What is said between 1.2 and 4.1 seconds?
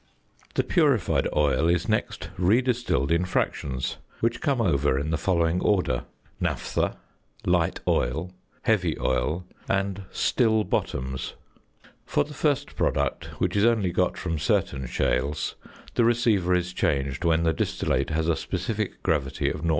oil is next re distilled in fractions,